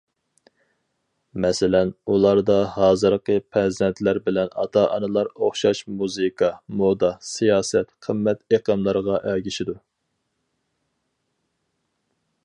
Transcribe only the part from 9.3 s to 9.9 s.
ئەگىشىدۇ.